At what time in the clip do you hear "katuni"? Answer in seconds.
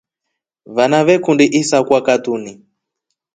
2.05-2.51